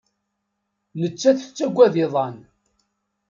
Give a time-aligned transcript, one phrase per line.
[1.01, 2.37] Nettat tettaggad iḍan.